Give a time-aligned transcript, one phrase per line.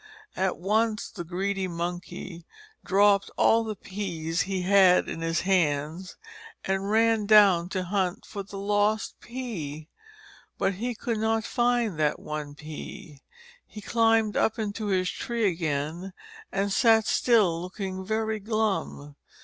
[0.35, 2.47] At once the greedy Monkey
[2.83, 6.17] dropped all the peas he had in his hands,
[6.65, 9.89] and ran down to hunt for the lost pea.
[10.57, 13.21] But he could not find that one pea.
[13.67, 16.13] He climbed up into his tree again,
[16.51, 19.15] and sat still looking very glum.